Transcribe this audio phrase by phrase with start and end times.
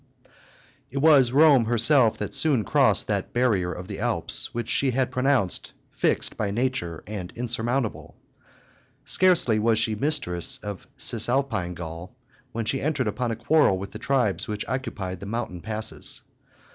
[0.89, 5.11] It was Rome herself that soon crossed that barrier of the Alps which she had
[5.11, 8.15] pronounced fixed by nature and insurmountable.
[9.05, 12.15] Scarcely was she mistress of Cisalpine Gaul
[12.51, 16.23] when she entered upon a quarrel with the tribes which occupied the mountain passes.